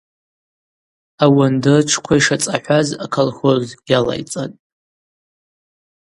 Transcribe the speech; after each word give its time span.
Ауандыртшвква 1.23 2.15
йшацӏахӏваз 2.19 2.87
аколхоз 3.03 3.65
йалайцӏатӏ. 3.89 4.57